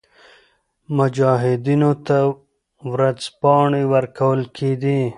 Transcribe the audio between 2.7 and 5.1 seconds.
ورځپاڼې ورکول کېدې.